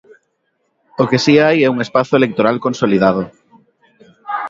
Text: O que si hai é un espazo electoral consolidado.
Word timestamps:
O 1.01 1.03
que 1.09 1.19
si 1.25 1.33
hai 1.43 1.57
é 1.67 1.69
un 1.73 1.79
espazo 1.85 2.13
electoral 2.19 2.55
consolidado. 2.65 3.23